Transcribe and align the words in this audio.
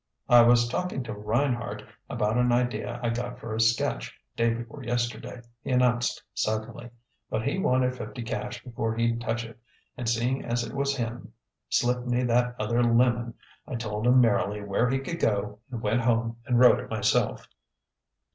"I 0.27 0.41
was 0.41 0.67
talking 0.67 1.03
to 1.03 1.13
Reinhardt 1.13 1.83
about 2.09 2.35
an 2.35 2.51
idea 2.51 2.99
I 3.03 3.11
got 3.11 3.37
for 3.37 3.53
a 3.53 3.61
sketch, 3.61 4.19
day 4.35 4.51
before 4.51 4.83
yesterday," 4.83 5.43
he 5.63 5.69
announced 5.69 6.23
suddenly. 6.33 6.89
"But 7.29 7.43
he 7.47 7.59
wanted 7.59 7.95
fifty 7.95 8.23
cash 8.23 8.63
before 8.63 8.95
he'd 8.95 9.21
touch 9.21 9.45
it, 9.45 9.59
and 9.95 10.09
seeing 10.09 10.43
as 10.43 10.63
it 10.63 10.73
was 10.73 10.95
him 10.95 11.33
slipped 11.69 12.07
me 12.07 12.23
that 12.23 12.55
other 12.59 12.81
lemon, 12.83 13.35
I 13.67 13.75
told 13.75 14.07
him 14.07 14.19
merrily 14.19 14.63
where 14.63 14.89
he 14.89 14.97
could 14.97 15.19
go 15.19 15.59
and 15.69 15.83
went 15.83 16.01
home 16.01 16.37
and 16.47 16.57
wrote 16.59 16.79
it 16.79 16.89
myself." 16.89 17.47